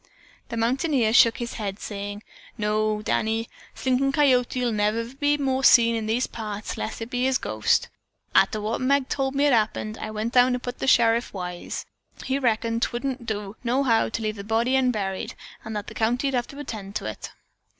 The 0.49 0.57
mountaineer 0.57 1.13
shook 1.13 1.37
his 1.37 1.53
head, 1.61 1.77
saying: 1.79 2.23
"No, 2.57 3.03
Danny, 3.03 3.47
Slinkin' 3.75 4.11
Coyote'll 4.11 4.71
never 4.71 5.03
more 5.39 5.61
be 5.61 5.65
seen 5.67 5.95
in 5.95 6.07
these 6.07 6.25
parts, 6.25 6.75
lest 6.75 7.07
be 7.11 7.25
it's 7.27 7.35
his 7.37 7.37
ghost. 7.37 7.87
Arter 8.33 8.79
Meg 8.79 9.09
tol' 9.09 9.29
me 9.29 9.43
what 9.43 9.53
had 9.53 9.57
happened, 9.59 9.99
I 9.99 10.09
went 10.09 10.33
down 10.33 10.53
to 10.53 10.59
put 10.59 10.79
the 10.79 10.87
sheriff 10.87 11.31
wise. 11.35 11.85
He 12.25 12.39
reckoned 12.39 12.81
'twouldn't 12.81 13.27
do, 13.27 13.57
no 13.63 13.83
how, 13.83 14.09
to 14.09 14.23
leave 14.23 14.37
the 14.37 14.43
body 14.43 14.75
unburied, 14.75 15.35
and 15.63 15.75
that 15.75 15.85
the 15.85 15.93
county'd 15.93 16.33
have 16.33 16.47
to 16.47 16.63
tend 16.63 16.95
to 16.95 17.05
it." 17.05 17.31